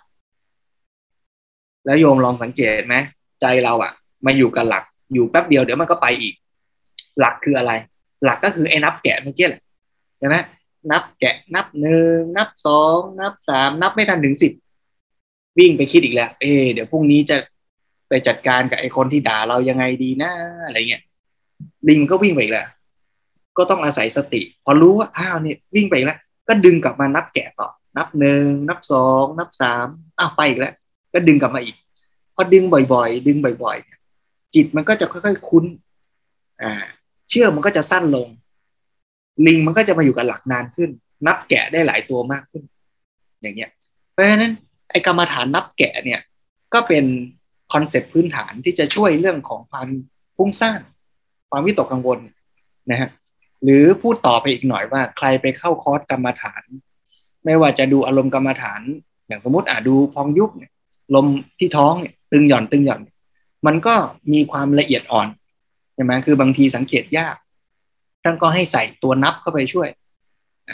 [1.85, 2.95] แล้วโยมลองสังเกตไหม
[3.41, 3.91] ใจเราอะ
[4.25, 6.33] มาอยู่กับหลัก อยู่แป๊บเดียวเดี๋ยวมันก็ไปอีก
[7.19, 7.71] หลักคืออะไร
[8.23, 9.61] หลักก็คือไอ้นับแกะเมื่อกี้แหละ
[10.19, 10.35] ใช่ไหม
[10.91, 14.53] นับแกะนับหนึ่งนับสองนับสามนับไม่ทันถึงสิบ
[15.57, 17.37] วิ่งไปคิดอีกแล้วเออเดี๋ยวพรุ่งนี้จะ
[18.09, 20.31] ไปจัดการกับไอ้คนที่ด่าเรายังไงดีนะ
[20.65, 21.03] อะไรเงี้ย
[21.87, 22.67] ลิงก็วิ่งไปอีกแล้ว
[23.57, 29.87] ก็ต้องอาศัยสติ พอรู้ว่าอ้าวเนี่ยวิ่งไปอีกแล้วก็ดึงกลับมานับแกะต่อ นับหนึ่งนับสองนับสาม
[30.19, 30.73] อ้าวไปอีกแล้ว
[31.13, 31.75] ก็ดึงกลับมาอีก
[32.35, 35.65] พอดึงบ่อยๆ ดึงบ่อยๆ จิตมันก็จะค่อยๆ คุ้น
[36.61, 36.83] อ่า
[37.29, 38.27] เชือกมันก็จะสั้นลง
[39.45, 40.89] ลิงมันก็จะมาอยู่กับหลักนานขึ้น
[41.27, 42.63] นับแกะได้หลายตัวมากขึ้น
[43.41, 43.69] อย่างเงี้ย
[44.11, 44.53] เพราะฉะนั้น
[44.91, 46.21] ไอ้กรรมฐานนับแกะเนี่ย
[46.73, 47.05] ก็เป็น
[47.73, 49.87] concept พื้นฐานที่จะช่วยเรื่องของความ
[50.37, 50.81] ฟุ้งซ่าน
[51.49, 52.19] ความวิตกกังวล
[52.91, 53.09] นะฮะ
[53.63, 56.63] หรือพูดต่อไปอีกหน่อยว่าใครไปเข้าคอร์สกรรมฐาน
[57.45, 58.81] ไม่ว่าจะดูอารมณ์กรรมฐาน
[59.27, 60.71] อย่างสมมติอ่าดูพองยุบเนี่ย
[61.15, 61.25] ลม
[61.59, 63.01] ที่ท้องเนี่ยตึงหย่อนตึงหย่อน
[63.65, 63.95] มันก็
[64.33, 65.27] มีความละเอียดอ่อน
[65.95, 67.35] ใช่ไหมคือบางทีสังเกตยาก
[68.23, 69.89] ท่านก็ให้ใส่ตัวนับเข้าไปช่วย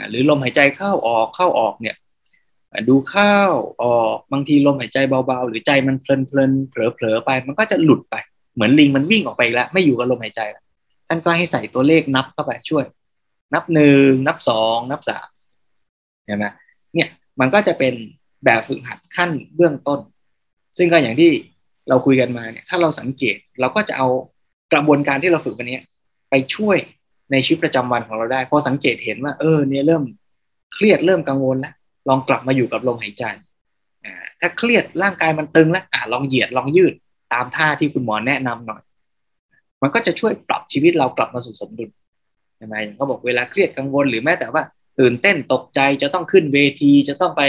[0.10, 1.96] หรือลมหายใจเข้าออกเข้าออกเนี่ย
[2.90, 3.36] ดูเข้า
[3.84, 8.16] ออกบางทีลมหายใจเบาๆ หรือใจมันเพลินเพลินเผลอเผลอไป มันก็จะหลุดไป
[8.54, 10.64] เหมือนลิงมันวิ่งออกไปแล้ว ไม่อยู่กับลมหายใจแล้ว
[11.08, 12.86] ท่านก็ให้ใส่ตัวเลขนับเข้าไปช่วย
[13.54, 15.28] นับหนึ่งนับสองนับสาม
[16.26, 16.46] เห็นไหม
[16.94, 17.94] เนี่ยมันก็จะเป็น
[18.46, 20.00] แบบฝึกหัดขั้นเบื้องต้น
[20.78, 21.32] ซึ่งก็อย่างที่
[21.90, 24.08] เราคุยกันมาเนี่ย ถ้าเราสังเกตเราก็จะเอา
[24.74, 25.80] กระบวนการที่เราฝึกวันนี้
[26.30, 26.78] ไปช่วย
[27.32, 30.04] ในชีวิตประจำวันของเราได้พอสังเกตเห็นว่า เออเนี่ยเริ่ม
[30.74, 31.74] เครียดเริ่มกังวลแล้ว
[32.08, 33.24] ลองกลับมาอยู่กับลมหายใจ
[34.40, 36.94] ถ้าเครียดร่างกายมันตึงแล้วอ่าลองเหยียดลองยืด
[37.34, 38.82] ตามท่าที่คุณหมอแนะนำหน่อย
[39.82, 41.90] มันก็จะช่วยปรับชีวิตเรากลับมาสู่สมดุล
[42.58, 44.64] ใช่ไหมเขาบอกเวลาเครียดกังวลหรือแม้แต่ว่า
[45.00, 47.44] ตื่นเต้นตกใจจะต้องขึ้นเวที จะต้องไป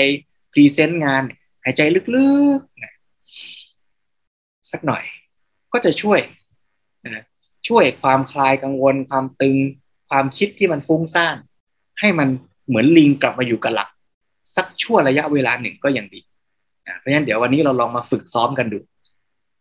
[0.53, 1.23] present งาน
[1.65, 1.81] หายใจ
[2.17, 5.03] ลึกๆสักหน่อย
[5.73, 6.21] ก็จะช่วย
[7.69, 9.57] ช่วยความคลายกังวล ความตึง
[10.11, 11.37] ความคิดที่มันฟุ้งซ่าน
[12.01, 12.29] ให้มัน
[12.67, 13.89] เหมือนลิงกลับมาอยู่กับหลัก
[14.57, 16.21] สักชั่วระยะเวลาหนึ่งก็ยังดี
[16.99, 18.79] เพราะฉะนั้นเดี๋ยววันนี้เราลองมาฝึกซ้อมกันดู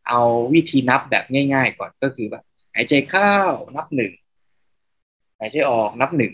[0.10, 0.22] เอา
[0.54, 1.24] วิธีนับแบบ
[1.54, 2.44] ง่าย ๆ ก่อนก็คือแบบ
[2.76, 3.36] หายใจเข้า
[3.76, 4.12] นับหนึ่ง
[5.40, 6.34] หายใจออกนับหนึ่ง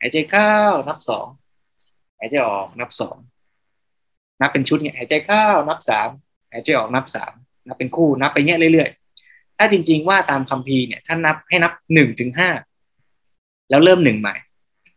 [0.00, 0.52] หายใจเข้า
[0.88, 1.26] นับสอง
[2.18, 3.16] หายใจออกนับสอง
[4.40, 6.08] นับเป็นชุดเนี่ยหายใจเข้านับสาม
[6.52, 7.32] หายใจออกนับสาม
[7.66, 9.01] นับเป็นคู่นับไปเงี้ยเรื่อยๆ
[9.58, 12.50] ถ้าจริง ๆ ว่าตามคัมภีร์เนี่ยท่านนับให้นับหนึ่งถึงห้า
[13.70, 14.36] แล้วเริ่มหนึ่งใหม่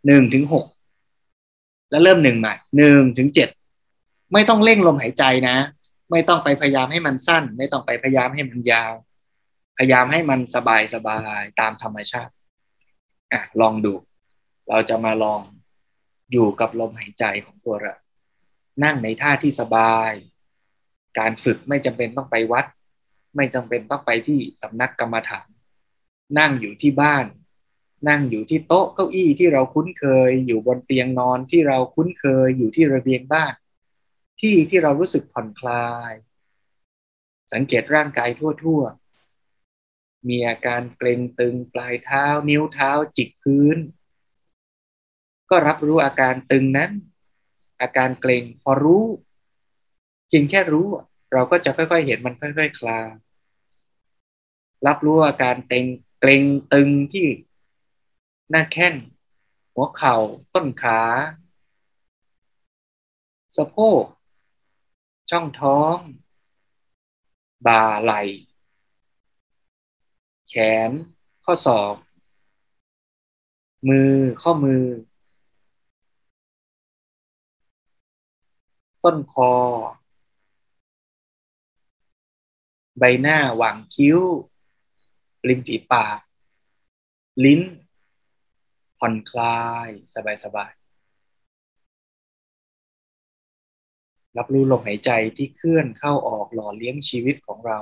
[0.07, 0.65] หนึ่งถึงหก
[1.91, 3.49] แล้วเริ่มหนึ่งใหม่หนึ่งถึงเจ็ด
[4.33, 5.57] ไม่ต้องเร่งลมหายใจนะ
[6.11, 8.93] ไม่ต้องไปพยายามให้มันสั้น ไม่ต้องไปพยายามให้มันยาว
[9.77, 12.33] พยายามให้มันสบายสบายตามธรรมชาติ
[13.33, 13.93] อะลองดู
[14.69, 15.41] เราจะมาลอง
[16.31, 17.95] อยู่กับลมหายใจของตัวเรา
[18.83, 20.11] นั่งในท่าที่สบาย
[21.19, 22.65] การฝึกไม่จำเป็นต้องไปวัด
[23.35, 25.47] ไม่จำเป็นต้องไปที่สำนักกรรมฐาน
[26.39, 27.25] นั่งอยู่ที่บ้าน
[28.09, 33.53] นั่งอยู่ที่โต๊ะเก้าอี้ที่เราคุ้นเคย อยู่บนเตียงนอนที่เราคุ้นเคย อยู่ที่ระเบียงบ้าน
[34.41, 36.13] ที่ที่เรารู้สึกผ่อนคลาย
[37.53, 43.77] สังเกตร่างกายทั่วๆ มีอาการเกร็งตึงปลายเท้า นิ้วเท้า จิกพื้น
[45.49, 46.91] ก็รับรู้อาการตึงนั้น
[47.81, 49.05] อาการเกร็งพอรู้
[50.27, 50.87] เพียงแค่รู้
[51.33, 52.99] เราก็จะค่อยๆ เห็นมันค่อยๆ คลา
[54.87, 55.85] รับรู้อาการเต็ง
[56.19, 56.43] เกร็ง
[56.73, 57.27] ตึงที่
[58.49, 58.95] หน้าแข้ง
[59.73, 60.15] หัวเข่า
[60.53, 60.99] ต้นขา
[63.55, 64.03] สะโพก
[65.29, 65.97] ช่องท้อง
[67.65, 68.21] บ่าไหล่
[70.49, 70.53] แข
[70.89, 70.91] น
[71.43, 71.95] ข้อศอก
[73.87, 74.83] มือข้อมือ
[79.03, 79.53] ต้นคอ
[82.99, 84.19] ใบหน้าหว่างคิ้ว
[85.47, 86.19] ริมฝีปาก
[87.43, 87.61] ลิ้น
[88.99, 89.89] ผ่อนคลาย
[90.43, 90.85] สบายๆ
[94.37, 97.77] รับรู้ลมหายใจที่เคลื่อนเข้าออกหล่อเลี้ยงชีวิตของเรา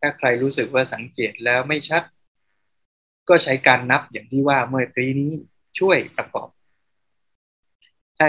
[0.00, 2.02] ถ้าใครรู้สึกว่าสังเกตแล้วไม่ชัด
[3.28, 5.32] ก็ใช้การนับอย่างที่ว่าเมื่อกี้นี้
[5.78, 6.48] ช่วยประกอบ
[8.16, 8.28] ถ้า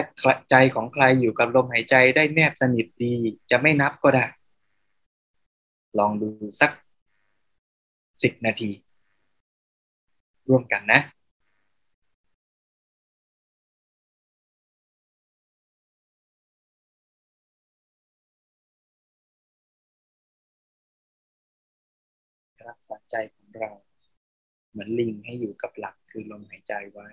[0.49, 3.13] ใจของใครอยู่กับลมหายใจได้แนบสนิทดี
[3.52, 4.25] จะไม่นับก็ได้
[5.97, 6.30] ลองดู
[6.62, 6.71] สัก
[8.23, 8.69] สิบนาที
[10.49, 10.99] ร่วมกันนะ
[22.67, 23.71] รักษาใจของเรา
[24.69, 27.08] เหมือนลิงให้อยู่กับหลักคือลมหายใจไว้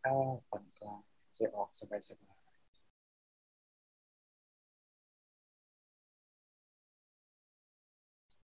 [0.00, 0.14] เข้า
[0.48, 1.02] ผ่อนคลาย
[1.34, 2.39] ใจออกสบาย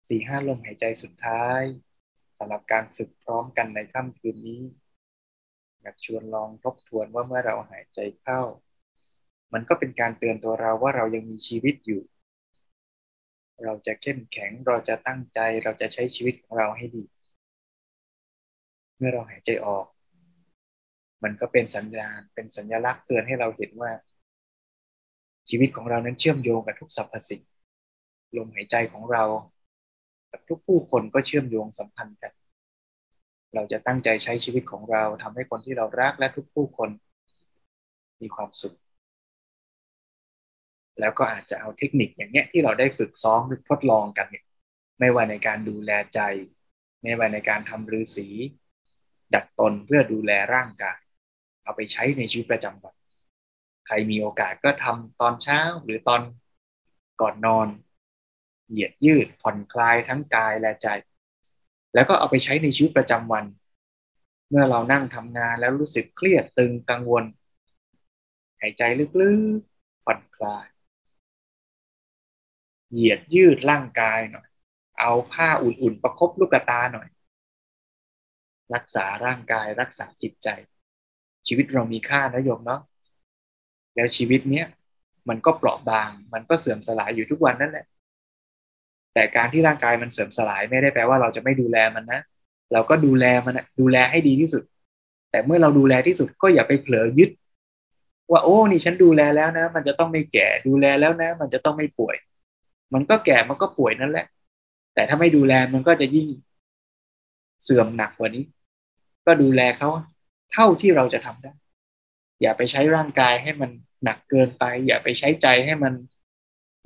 [0.08, 1.62] สี่ห้าลมหายใจสุดท้าย
[2.38, 4.62] สำหรับการฝึกพร้อมกันในค่ำคืนนี้
[5.80, 8.40] อยากชวนลองทบทวนว่าเมื่อเราหายใจเข้า
[9.52, 12.02] มันก็เป็นการเตือนตัวเราว่าเรายังมีชีวิตอยู่
[13.64, 17.04] เราจะเข้มแข็งเราจะตั้งใจเราจะใช้ชีวิตของเราให้ดี
[18.96, 19.86] เมื่อเราหายใจออก
[21.24, 23.92] มันก็เป็นสัญญาณเป็นสัญลักษณ์เตือนให้เราเห็นว่า
[25.48, 27.42] ชีวิตของเรานั้นเชื่อมโยงกับทุกสรรพสิ่ง
[28.36, 29.24] ลมหายใจของเรา
[30.32, 32.32] กับทุกผู้คนก็เชื่อมโยงสัมพันธ์กัน
[33.54, 36.90] เราจะตั้งใจใช้ชีวิตของเราทำให้คนที่เรารักและทุกผู้คน
[38.20, 38.76] มีความสุข
[41.00, 44.44] แล้วก็อาจจะเอาเทคนิคอย่างเนี้ยที่เราได้ฝึกซ้อมหรือทดลองกันเนี่ย
[45.00, 46.20] ไม่ว่าในการดูแลใจ
[47.02, 48.28] ไม่ว่าในการทำฤาษี
[49.34, 50.98] ดัดตนเพื่อดูแลร่างกาย
[51.64, 52.94] เอาไปใช้ในชีวิตประจำวัน
[53.86, 56.20] ใครมีโอกาสก็ทำตอนเช้าหรือตอน
[57.20, 57.68] ก่อนนอน
[58.70, 60.88] เหยียดยืดผ่อนคลายทั้งกายและใจ
[61.94, 63.44] แล้วก็เอาไปใช้ในชีวิตประจำวัน
[64.50, 67.24] เมื่อเรานั่งทำงานแล้วรู้สึกเครียดตึงกังวล
[68.60, 68.82] หายใจ
[69.20, 70.66] ลึกๆผ่อนคลาย
[72.92, 74.48] เหยียดยืดร่างกายหน่อย
[75.00, 77.08] เอาผ้าอุ่นๆ ประคบลูกตาหน่อย
[78.74, 80.48] รักษาร่างกายรักษาจิตใจ
[81.46, 82.80] ชีวิตเรามีค่านะโยมเนาะ
[83.94, 84.66] แล้วชีวิตเนี้ย
[85.28, 87.84] มันก็เปราะบาง มันก็เสื่อมสลายอยู่ทุกวันนั่นแหละ
[89.16, 92.20] แต่การที่ร่างกายมันเสื่อมสลายไม่ได้แปลว่าเราจะไม่ดูแลมันนะ
[92.72, 94.62] เราก็ดูแลมันดูแลให้ดีที่สุด
[95.30, 97.30] แต่เมื่อเราดูแลที่สุดก็อย่าไปเผลอยึด
[98.30, 102.16] ว่าโอ้นี่ฉันดูแลแล้วนะ มันจะต้องไม่แก่ดูแลแล้วนะ มันจะต้องไม่ป่วย
[102.94, 104.26] มันก็แก่มันก็ป่วยนั่นแหละ
[104.94, 106.28] แต่ถ้าไม่ดูแลมันก็จะยิ่ง
[107.62, 108.44] เสื่อมหนักกว่านี้
[109.26, 109.88] ก็ดูแลเขา
[110.52, 111.52] เท่าที่เราจะทำได้
[112.42, 113.70] อย่าไปใช้ร่างกายให้มัน
[114.04, 115.92] หนักเกินไป อย่าไปใช้ใจให้มัน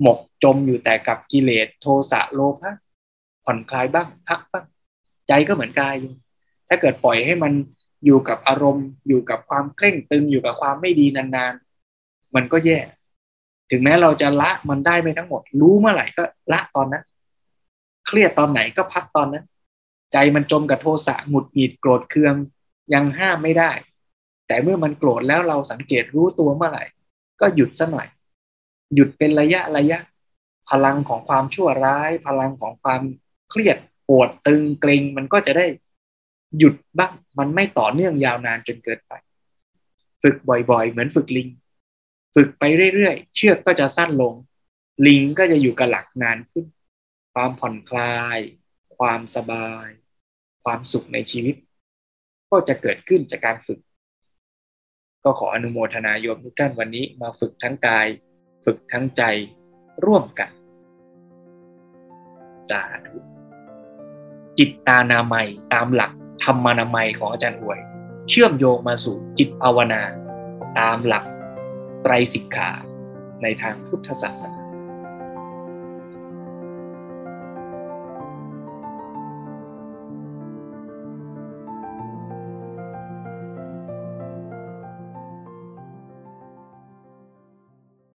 [0.01, 2.73] หมกจมอยู่แต่กับกิเลสโทสะโลภะ
[3.45, 4.65] ผ่อนคลายบ้าง พักบ้าง
[5.27, 6.13] ใจก็เหมือนกายอยู่
[6.69, 7.53] ถ้าเกิดปล่อยให้มัน
[8.05, 12.79] อยู่กับอารมณ์ อยู่กับความเคร่งตึงอยู่กับความไม่ดีนานๆ มันก็แย่
[13.71, 17.03] ถึงแม้เราจะละมันได้ไม่ทั้งหมด รู้เมื่อไหร่ก็ละตอนนั้น
[18.07, 19.45] เครียดตอนไหนก็พักตอนนั้น
[20.13, 22.35] ใจมันจมกับโทสะหงุดหงิดโกรธเคือง
[22.93, 23.71] ยังห้ามไม่ได้
[24.47, 26.83] แต่เมื่อมันโกรธแล้วเราสังเกตรู้ตัวเมื่อไหร่
[27.41, 28.07] ก็หยุดซะหน่อย
[28.93, 29.99] หยุดเป็นระยะระยะ
[30.69, 33.01] พลังของความชั่วร้าย พลังของความ
[33.49, 33.77] เครียด
[34.07, 35.65] ปวดตึงเกรงมันก็จะได้
[36.57, 39.13] หยุดบ้างมันไม่ต่อเนื่องยาวนานจนเกินไป
[40.21, 41.49] ฝึกบ่อยๆ เหมือนฝึกลิง
[42.35, 44.33] ฝึกไปเรื่อยๆ เชือกก็จะสั้นลง
[45.07, 46.65] ลิงก็จะอยู่กับหลักนานขึ้น
[47.33, 48.39] ความผ่อนคลาย
[48.97, 49.87] ความสบาย
[50.63, 51.55] ความสุขในชีวิต
[52.51, 53.79] ก็จะเกิดขึ้นจากการฝึก
[55.23, 58.07] ก็ขออนุโมทนาโยมทุกท่านวันนี้มาฝึกทั้งกาย
[58.63, 59.23] ฝึกทั้งใจ
[60.05, 60.51] ร่วมกัน
[62.69, 63.17] สาธุ
[64.57, 66.11] จิตตานามัยตามหลัก
[66.43, 67.79] ธรรมานามัยของอาจารย์อวย
[68.29, 70.01] เชื่อมโยงมาสู่จิตภาวนา
[70.79, 71.25] ตามหลัก
[72.03, 72.69] ไตรสิกขา
[73.41, 74.60] ในทางพุทธศาสนา